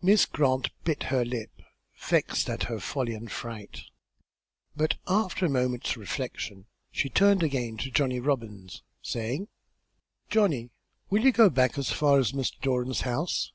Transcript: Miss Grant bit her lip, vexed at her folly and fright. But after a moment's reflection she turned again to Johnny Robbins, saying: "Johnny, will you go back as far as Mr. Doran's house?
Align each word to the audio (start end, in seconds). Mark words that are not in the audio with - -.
Miss 0.00 0.24
Grant 0.24 0.70
bit 0.84 1.02
her 1.12 1.22
lip, 1.22 1.50
vexed 2.00 2.48
at 2.48 2.62
her 2.62 2.80
folly 2.80 3.12
and 3.12 3.30
fright. 3.30 3.82
But 4.74 4.96
after 5.06 5.44
a 5.44 5.50
moment's 5.50 5.98
reflection 5.98 6.64
she 6.90 7.10
turned 7.10 7.42
again 7.42 7.76
to 7.84 7.90
Johnny 7.90 8.18
Robbins, 8.18 8.82
saying: 9.02 9.48
"Johnny, 10.30 10.70
will 11.10 11.22
you 11.24 11.30
go 11.30 11.50
back 11.50 11.76
as 11.76 11.90
far 11.90 12.18
as 12.18 12.32
Mr. 12.32 12.58
Doran's 12.62 13.02
house? 13.02 13.52